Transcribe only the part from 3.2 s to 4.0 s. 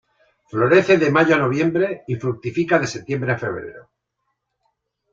a febrero.